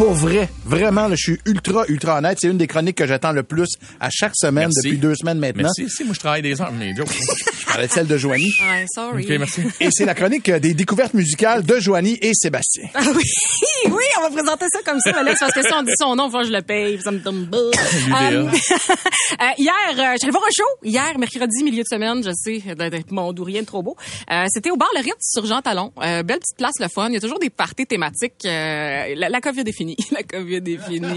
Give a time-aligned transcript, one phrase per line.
[0.00, 2.38] Pour vrai, vraiment, là, je suis ultra, ultra honnête.
[2.40, 3.68] C'est une des chroniques que j'attends le plus
[4.00, 4.80] à chaque semaine Merci.
[4.82, 5.68] depuis deux semaines maintenant.
[5.76, 5.94] Merci.
[5.94, 7.06] Si, moi, je travaille des heures, mais Joe.
[7.60, 8.50] Je parlais de celle de Joanie.
[8.60, 9.24] Ouais, sorry.
[9.24, 9.60] OK, merci.
[9.80, 12.88] Et c'est la chronique euh, des découvertes musicales de Joanie et Sébastien.
[12.94, 13.22] Ah oui,
[13.86, 16.30] oui, on va présenter ça comme ça, Alex, parce que si on dit son nom,
[16.30, 16.98] que je le paye.
[17.00, 17.58] Ça me bas.
[17.58, 20.64] Euh, euh, hier, euh, j'allais voir un show.
[20.82, 23.96] Hier, mercredi, milieu de semaine, je sais, d'être mon doux, rien de trop beau.
[24.30, 25.92] Euh, C'était au bar Le Ritz sur Jean Talon.
[26.02, 27.08] Euh, belle petite place, le fun.
[27.08, 28.44] Il y a toujours des parties thématiques.
[28.46, 29.89] Euh, la, la COVID est finie.
[30.12, 31.08] La COVID est finie.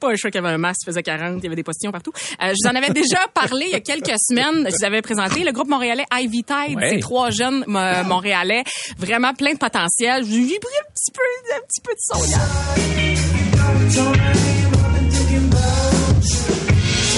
[0.00, 1.62] Pas un choix qu'il y avait un masque, il faisait 40, il y avait des
[1.62, 2.12] postillons partout.
[2.42, 4.66] Euh, je vous en avais déjà parlé il y a quelques semaines.
[4.70, 6.76] Je vous avais présenté le groupe montréalais Ivy Tide.
[6.76, 6.90] Ouais.
[6.94, 8.64] C'est trois jeunes mo- montréalais,
[8.98, 10.24] vraiment plein de potentiel.
[10.24, 11.22] Je lui ai pris un petit peu,
[11.54, 12.40] un petit peu de son hier.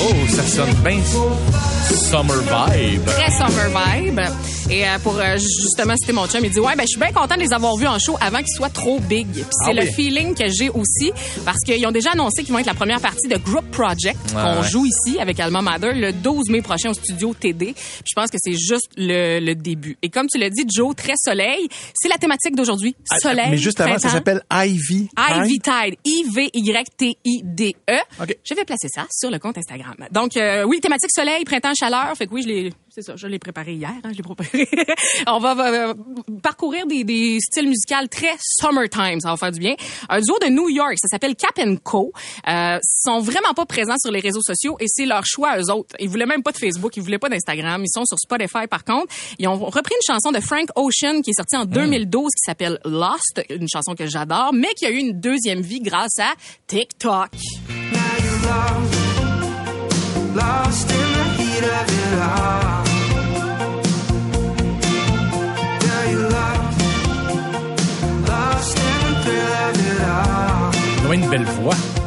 [0.01, 1.01] Oh, ça sonne bien
[1.89, 3.05] summer vibe.
[3.07, 4.21] très summer vibe.
[4.71, 7.11] Et euh, pour euh, justement citer mon chum, il dit ouais ben je suis bien
[7.13, 9.27] content de les avoir vus en show avant qu'ils soient trop big.
[9.33, 9.93] Puis c'est Ah le oui.
[9.93, 11.11] feeling que j'ai aussi
[11.45, 14.61] parce qu'ils ont déjà annoncé qu'ils vont être la première partie de Group Project qu'on
[14.61, 14.69] ouais.
[14.69, 17.73] joue ici avec Alma Mater le 12 mai prochain au studio TD.
[17.75, 19.97] Puis je pense que c'est juste le, le début.
[20.03, 22.95] Et comme tu l'as dit Joe, très soleil, c'est la thématique d'aujourd'hui.
[23.21, 23.45] Soleil.
[23.47, 25.09] Ah, Mais juste avant, ça s'appelle Ivy.
[25.19, 27.99] Ivy Tide, I-V-Y-T-I-D-E.
[28.23, 28.37] OK.
[28.45, 29.88] Je vais placer ça sur le compte Instagram.
[30.11, 32.14] Donc, euh, oui, thématique soleil, printemps, chaleur.
[32.17, 33.92] Fait que oui, je l'ai, c'est ça, je l'ai préparé hier.
[34.03, 34.69] Hein, je l'ai préparé.
[35.27, 35.94] On va euh,
[36.42, 39.21] parcourir des, des styles musicaux très summertime.
[39.21, 39.75] Ça va faire du bien.
[40.09, 42.12] Un duo de New York, ça s'appelle Cap Co.
[42.48, 45.71] Euh, sont vraiment pas présents sur les réseaux sociaux et c'est leur choix à eux
[45.71, 45.94] autres.
[46.00, 47.82] Ils voulaient même pas de Facebook, ils voulaient pas d'Instagram.
[47.84, 49.15] Ils sont sur Spotify par contre.
[49.38, 52.78] Ils ont repris une chanson de Frank Ocean qui est sortie en 2012 qui s'appelle
[52.84, 56.34] Lost, une chanson que j'adore, mais qui a eu une deuxième vie grâce à
[56.66, 57.31] TikTok.
[60.38, 61.28] Lost in the
[71.12, 71.97] une belle voix.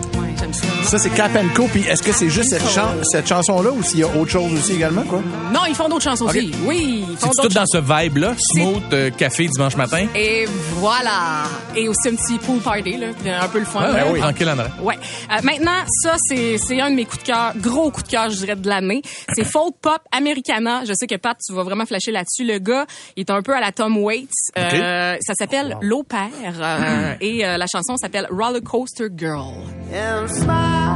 [0.91, 0.97] Ça.
[0.97, 1.67] C'est Cap Co.
[1.71, 4.51] Puis est-ce que c'est juste cette, chan- cette chanson-là ou s'il y a autre chose
[4.53, 5.21] aussi également, quoi?
[5.53, 6.51] Non, ils font d'autres chansons aussi.
[6.65, 8.33] Oui, ils font C'est tout dans ce vibe-là?
[8.37, 10.05] Smooth, euh, café dimanche matin?
[10.15, 11.43] Et voilà.
[11.75, 13.07] Et aussi un petit pool party, là.
[13.41, 13.79] Un peu le fun.
[13.83, 14.19] Ah, oui.
[14.19, 14.67] Tranquille, André.
[14.81, 14.95] Ouais.
[15.31, 18.29] Euh, maintenant, ça, c'est, c'est un de mes coups de cœur, gros coup de cœur,
[18.29, 19.01] je dirais, de l'année.
[19.33, 20.83] C'est folk pop americana.
[20.85, 22.43] Je sais que Pat, tu vas vraiment flasher là-dessus.
[22.43, 22.85] Le gars,
[23.15, 24.27] il est un peu à la Tom Waits.
[24.57, 26.29] Euh, ça s'appelle L'Opère.
[26.59, 29.53] euh, et euh, la chanson s'appelle Roller Coaster Girl.
[29.93, 30.95] And smile,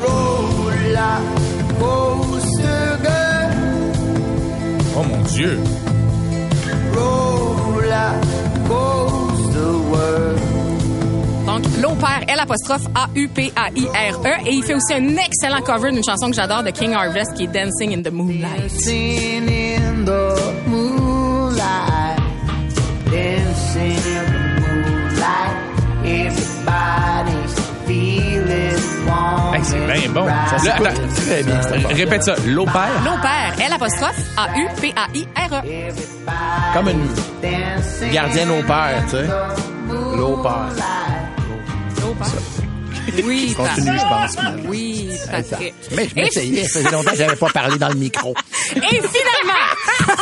[0.00, 1.20] roller
[1.78, 3.50] coaster girl,
[4.96, 5.58] Oh mon Dieu.
[6.94, 8.12] roller
[8.66, 10.40] coaster world.
[11.46, 14.26] Donc, L'Opère, L apostrophe A-U-P-A-I-R-E.
[14.26, 14.46] E.
[14.46, 17.44] Et il fait aussi un excellent cover d'une chanson que j'adore de King Harvest qui
[17.44, 18.62] est Dancing in the Moonlight.
[18.62, 20.34] Dancing in the
[20.66, 20.95] moonlight,
[29.86, 30.20] bien bon.
[30.22, 30.26] and
[30.64, 30.86] Là, bright.
[30.98, 31.14] attends.
[31.26, 31.96] Très bien, cette affaire.
[31.96, 32.34] Répète ça.
[32.46, 32.88] L'opère.
[33.04, 35.92] L'Opère, L apostrophe A-U-P-A-I-R-E.
[36.74, 39.26] Comme une gardienne au père, tu sais.
[40.16, 40.68] L'au père.
[43.24, 44.36] Oui, Continue, je pense.
[44.66, 45.74] Oui, Patrick.
[45.96, 46.64] Mais je m'essayais.
[46.64, 48.34] Ça faisait longtemps que j'avais pas parlé dans le micro.
[48.74, 49.70] Et finalement,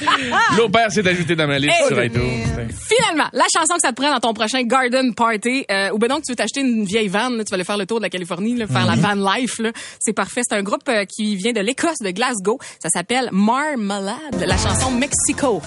[0.56, 1.88] L'opère s'est ajouté dans ma liste Hey.
[1.88, 2.44] sur iTunes.
[2.88, 6.08] finalement, la chanson que ça te prend dans ton prochain garden party, euh, ou ben
[6.08, 8.02] donc tu veux t'acheter une vieille van, là, tu vas aller faire le tour de
[8.04, 9.60] la Californie, là, faire la van life,
[10.00, 10.42] c'est parfait.
[10.48, 12.58] C'est un groupe euh, qui vient de l'Écosse, de Glasgow.
[12.82, 15.60] Ça s'appelle Marmalade, la chanson Mexico.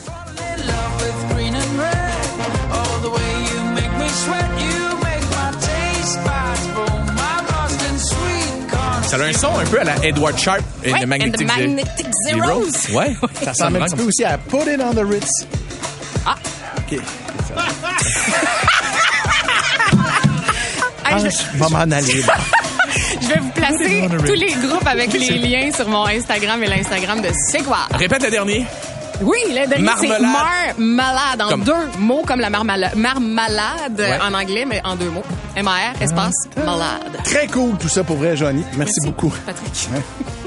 [9.10, 11.46] Ça a un son un peu à la Edward Sharp et Ouais, le Magnetic, and
[11.46, 12.94] the Magnetic Zeros.
[12.94, 13.16] Ouais.
[13.44, 15.48] Ça ressemble un petit peu aussi à Put It on the Ritz.
[16.28, 16.36] Ah.
[16.78, 17.00] OK.
[21.12, 22.22] Hey, je, vais m'en aller.
[23.22, 27.20] je vais vous placer tous les groupes avec les liens sur mon Instagram et l'Instagram
[27.20, 27.88] de C'est quoi?
[27.96, 28.68] Répète le dernier.
[29.22, 30.78] Oui, le dernier, c'est Marmelade.
[30.78, 34.18] marmalade en Comme- deux mots comme la marmala- marmalade Ouais.
[34.22, 35.24] en anglais, mais en deux mots.
[35.56, 37.18] M-A-R, espace, malade.
[37.26, 38.64] Très cool tout ça pour vrai, Johnny.
[38.78, 39.34] Merci, beaucoup.
[39.46, 39.70] Patrick.
[39.94, 40.02] Ouais.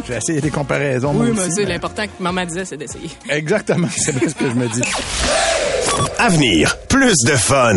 [0.07, 1.13] J'ai essayé des comparaisons.
[1.13, 3.11] moi Oui, mais c'est l'important que maman disait, c'est d'essayer.
[3.29, 4.83] Exactement, c'est bien ce que je me dis.
[6.19, 7.77] Avenir, plus de fun.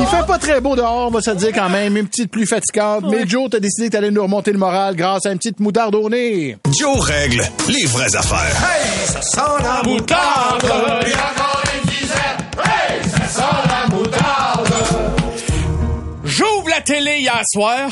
[0.00, 2.46] Il fait pas très beau dehors, on va se dire quand même, une petite pluie
[2.46, 5.60] fatigante, mais Joe, t'as décidé que t'allais nous remonter le moral grâce à une petite
[5.60, 6.56] moutarde au nez.
[6.76, 8.56] Joe règle les vraies affaires.
[10.64, 11.03] J'ouvre la
[16.84, 17.90] télé hier soir.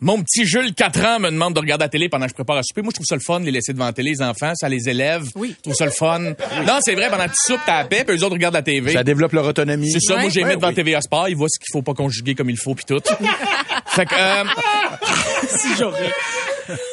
[0.00, 2.58] Mon petit Jules, 4 ans, me demande de regarder la télé pendant que je prépare
[2.58, 2.82] à souper.
[2.82, 4.52] Moi, je trouve ça le fun, les laisser devant la télé, les enfants.
[4.54, 5.24] Ça les élève.
[5.34, 5.54] Oui.
[5.56, 6.18] Je trouve ça le fun.
[6.20, 8.62] Non, c'est vrai, pendant que tu soupes, t'as la paix, puis eux autres regardent la
[8.62, 8.92] TV.
[8.92, 9.90] Ça développe leur autonomie.
[9.90, 10.74] C'est ça, moi j'ai mis devant oui.
[10.74, 13.00] TVA Sport, ils voient ce qu'il faut pas conjuguer comme il faut puis tout.
[13.86, 14.44] fait que euh,
[15.48, 16.10] Si j'aurais.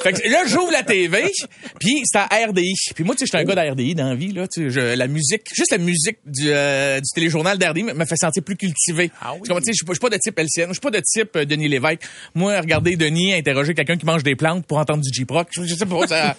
[0.03, 1.31] Fait que là j'ouvre la TV,
[1.79, 2.73] puis c'est à RDI.
[2.95, 4.69] Puis moi tu sais je suis un gars d'RDI dans la vie là, tu sais
[4.69, 8.55] je- la musique, juste la musique du, euh, du téléjournal d'RDI me fait sentir plus
[8.57, 9.11] cultivé.
[9.21, 9.41] Ah oui.
[9.43, 11.67] Tu sais, je suis pas- de type LCN, je suis pas de type euh, Denis
[11.67, 12.01] Lévesque.
[12.35, 15.85] Moi regarder Denis interroger quelqu'un qui mange des plantes pour entendre du J-Proc, je, sais
[15.85, 16.35] pas ça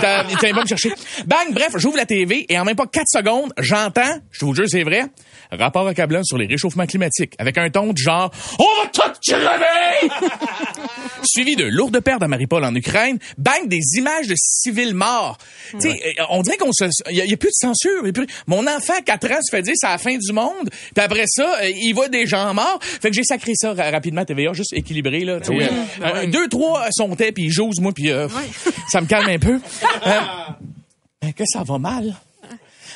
[0.00, 0.90] t'as- il t'as pas me chercher.
[1.26, 4.64] Bang, bref, j'ouvre la TV et en même pas 4 secondes, j'entends, je vous jure
[4.68, 5.04] c'est vrai,
[5.50, 10.10] rapport accablant sur les réchauffements climatiques avec un ton du genre on va tout crever
[11.24, 15.38] suivi de lourdes pertes à Mariupol en Ukraine, bang, des images de civils morts.
[15.72, 15.88] Tu sais,
[16.18, 18.06] euh, on dirait qu'on se, il y, a- plus de censure.
[18.06, 20.68] a plus- mon enfant, 4 ans, se fait dire c'est la fin du monde.
[20.94, 22.78] Puis après ça, euh, il voit des gens morts.
[22.82, 25.38] Fait que j'ai sacré ça ra- rapidement à TVA, juste équilibré là.
[25.42, 25.68] sais,
[26.02, 28.26] euh, deux, trois sont puis j'ose moi puis euh,
[28.90, 29.60] ça me calme un peu.
[30.06, 30.20] Euh,
[31.22, 32.14] mais que ça va mal?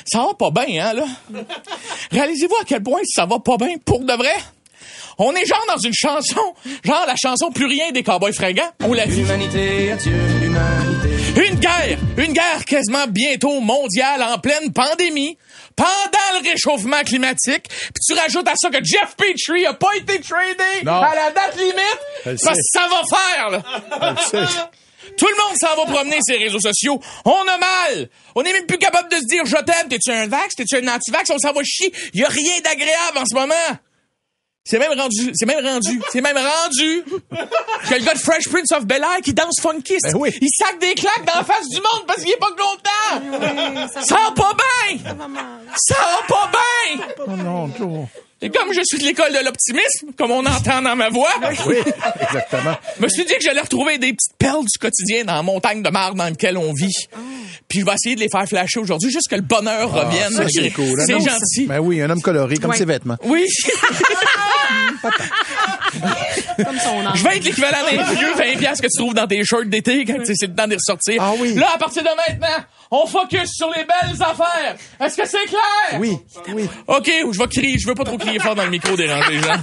[0.05, 1.05] Ça va pas bien, hein, là?
[2.11, 4.35] Réalisez-vous à quel point ça va pas bien pour de vrai?
[5.17, 6.53] On est genre dans une chanson,
[6.83, 8.69] genre la chanson Plus rien des cowboys fringants.
[8.83, 9.91] On la adieu, humanité.
[11.35, 15.37] Une guerre, une guerre quasiment bientôt mondiale en pleine pandémie,
[15.75, 20.19] pendant le réchauffement climatique, puis tu rajoutes à ça que Jeff Petrie a pas été
[20.19, 20.93] tradé Non.
[20.93, 24.65] à la date limite, parce que ça va faire, là.
[25.17, 26.99] Tout le monde s'en va promener ses réseaux sociaux.
[27.25, 28.09] On a mal.
[28.35, 29.87] On est même plus capable de se dire je t'aime.
[29.89, 30.55] T'es-tu un vax?
[30.55, 31.29] T'es-tu un anti-vax?
[31.31, 31.91] On s'en va chier.
[32.13, 33.53] Y a rien d'agréable en ce moment.
[34.69, 37.01] C'est même rendu, c'est même rendu, c'est même rendu
[37.89, 40.29] que le gars de Fresh Prince of Bel-Air qui danse funky, Ben oui.
[40.41, 44.01] il sac des claques dans la face du monde parce qu'il est pas content.
[44.03, 44.51] ça va pas
[44.89, 44.99] bien.
[45.77, 47.07] Ça va pas bien.
[47.27, 48.07] Oh non, Joe.
[48.41, 51.29] Et comme je suis de l'école de l'optimisme, comme on entend dans ma voix,
[51.65, 51.77] Oui,
[52.21, 52.75] exactement.
[52.97, 55.81] je me suis dit que j'allais retrouver des petites perles du quotidien dans la montagne
[55.81, 56.93] de marde dans laquelle on vit.
[57.67, 60.31] Puis je vais essayer de les faire flasher aujourd'hui, juste que le bonheur revienne.
[60.33, 60.99] Ça, c'est cool.
[60.99, 61.65] Homme- gentil.
[61.67, 63.17] Ben oui, un homme coloré, comme ses vêtements.
[63.23, 63.45] Oui.
[66.63, 67.13] Comme son âme.
[67.15, 70.05] Je vais être l'équivalent d'un vieux 20 piastres que tu trouves dans tes shorts d'été
[70.05, 71.21] quand c'est le temps de les ressortir.
[71.21, 71.53] Ah oui.
[71.55, 74.75] Là, à partir de maintenant, on focus sur les belles affaires.
[74.99, 75.99] Est-ce que c'est clair?
[75.99, 76.17] Oui,
[76.53, 76.67] oui.
[76.87, 77.77] OK, je vais crier.
[77.79, 79.59] Je veux pas trop crier fort dans le micro, déranger les gens.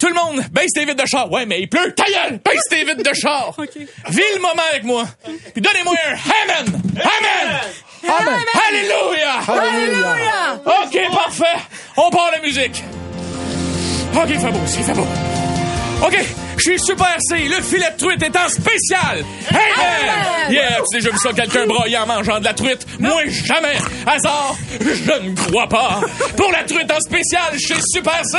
[0.00, 1.30] Tout le monde, baisse tes vitres de char.
[1.30, 1.94] Ouais, mais il pleut.
[1.94, 2.40] Ta gueule!
[2.44, 3.54] Baisse tes vitres de char.
[4.08, 5.04] Vis le moment avec moi.
[5.52, 6.12] Puis donnez-moi un
[6.64, 6.82] Amen!
[6.96, 7.60] Amen!
[8.08, 8.44] Amen.
[8.68, 9.40] Alléluia!
[9.46, 10.62] Alléluia.
[10.64, 11.58] OK, parfait.
[11.98, 12.82] On part la musique.
[14.14, 15.06] OK, il fait beau, il fait beau.
[16.02, 16.16] OK,
[16.60, 17.36] je suis Super C.
[17.38, 19.24] Le filet de truite est en spécial.
[19.48, 20.50] Amen!
[20.50, 22.86] Yeah, tu as déjà vu ça, quelqu'un broyer en mangeant de la truite?
[22.98, 23.76] Moi, jamais.
[24.06, 26.00] Hasard, je ne crois pas.
[26.36, 28.38] Pour la truite en spécial, chez Super C.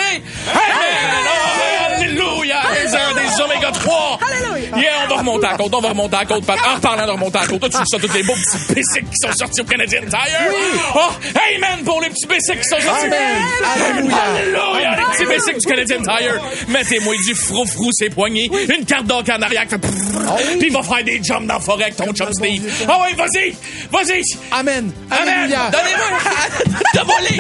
[0.52, 0.62] Amen!
[1.26, 2.62] Oh, alléluia!
[2.74, 4.20] Les uns des oméga 3.
[4.78, 6.44] Yeah, on va remonter à la côte, on va remonter à la côte.
[6.50, 9.18] En reparlant de remonter à la côte, tu ça, tous les beaux petits basics qui
[9.28, 10.54] sont sortis au Canadian Tire?
[10.96, 11.10] Oh,
[11.56, 13.06] amen pour les petits basics qui sont sortis.
[13.06, 13.20] Amen.
[13.76, 14.16] Alléluia.
[14.16, 14.96] Alléluia!
[14.96, 16.42] Les petits basics du Canadian Tire.
[16.68, 20.84] Mettez-moi du frou-frou ses poignets, une carte d'or en arrière fait prrrr, puis il va
[20.84, 22.72] faire des jumps dans la forêt avec ton chum Steve.
[22.88, 23.56] Ah ouais, vas-y!
[23.92, 24.24] Vas-y!
[24.52, 24.92] Amen.
[25.10, 25.50] Amen!
[25.50, 26.80] Donnez-moi!
[26.94, 27.40] T'as volé!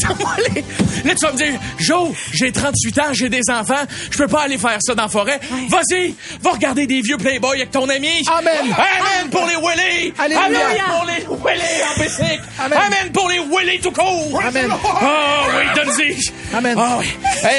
[0.00, 0.64] T'as volé!
[1.04, 4.42] Là, tu vas me dire, Joe, j'ai 38 ans, j'ai des enfants, je peux pas
[4.42, 5.40] aller faire ça dans la forêt.
[5.68, 6.14] Vas-y!
[6.42, 8.22] Va regarder des vieux Playboy avec ton ami!
[8.32, 8.54] Amen.
[8.72, 10.12] Amen pour les Willy!
[10.18, 10.46] Alléluia.
[10.46, 12.42] Amen pour les Willy en bicycle!
[12.58, 12.78] Amen.
[12.86, 14.40] Amen pour les Willy tout court!
[14.46, 14.70] Amen.
[14.72, 16.32] Oh oui, donne-y!
[16.54, 16.76] Amen.
[16.78, 17.06] Ah oui.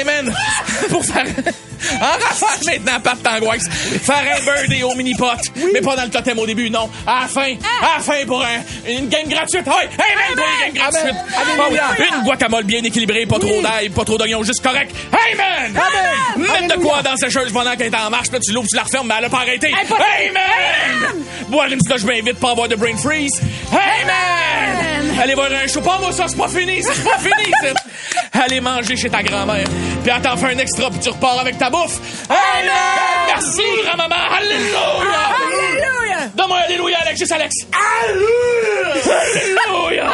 [0.06, 0.32] Man,
[0.88, 1.26] pour faire...
[2.00, 3.68] En rafale maintenant, Pat Tangoise.
[4.02, 5.26] Faire un birdie au mini-pot.
[5.72, 6.88] Mais pas dans le totem au début, non.
[7.06, 7.54] À la fin.
[7.82, 9.66] À la fin pour un, une game gratuite.
[9.66, 11.16] Hey, hey, man, pour une game gratuite.
[11.36, 11.84] Alléluia.
[11.88, 12.04] Ah oui.
[12.18, 14.94] Une guacamole bien équilibrée, pas trop d'ail, pas trop d'oignons, juste correct.
[15.12, 15.82] Hey, man!
[16.36, 18.76] Mettre de quoi dans la sécheuse pendant qu'elle est en marche, là, tu l'ouvres, tu
[18.76, 19.68] la refermes, mais elle a pas arrêté.
[19.68, 21.12] Hey, man!
[21.48, 23.40] Boire une slush bien vite, pas avoir de brain freeze.
[23.72, 25.18] Hey, man!
[25.22, 25.80] Allez voir un show.
[25.80, 27.52] Pas moi, ça, c'est pas fini, c'est pas fini.
[28.32, 29.66] Allez manger chez ta grand-mère.
[30.04, 32.00] Puis t'en fait un extra, puis tu repars avec ta bouffe.
[32.28, 32.38] Man!
[33.28, 34.14] Merci, grand-maman.
[34.38, 34.78] Alléluia!
[35.46, 36.26] Alléluia!
[36.34, 37.54] Donne-moi Alléluia, Alexis Alex.
[39.02, 40.10] Alléluia!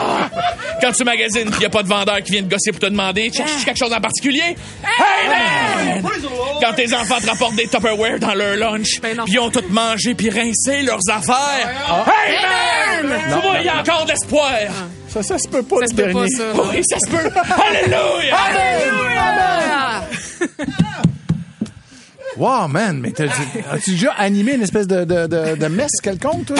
[0.81, 2.87] Quand tu magasines qu'il n'y a pas de vendeur qui vient te gosser pour te
[2.87, 4.57] demander, tu cherches quelque chose en particulier?
[4.83, 6.03] Man!
[6.61, 9.63] Quand tes enfants te rapportent des Tupperware dans leur lunch, Ben puis ils ont tout
[9.71, 11.69] mangé puis rincé leurs affaires.
[12.07, 12.37] Hey,
[13.05, 13.21] man!
[13.33, 14.51] Tu vois, il y a encore d'espoir.
[15.09, 16.29] Ça, ça se peut pas, Ça le pas, dernier.
[16.31, 16.45] ça.
[16.55, 17.31] Oui, ça se peut.
[17.69, 18.35] Alléluia!
[18.35, 20.01] Ah!
[22.37, 23.25] Wow, man, mais t'as-
[23.71, 26.57] as-tu déjà animé une espèce de, de, de, de messe quelconque, toi?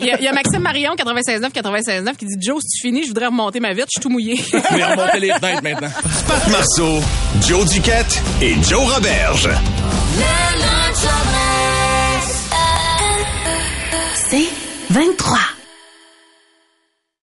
[0.00, 2.88] Il y, a, il y a Maxime Marion, 96.9, 96.9, qui dit Joe, si tu
[2.88, 4.36] finis, je voudrais remonter ma vitre, je suis tout mouillé.
[4.36, 5.88] Je vais remonter les fenêtres maintenant.
[6.28, 7.00] Pat Marceau,
[7.48, 9.48] Joe Duquette et Joe Roberge.
[14.14, 14.48] C'est
[14.90, 15.38] 23.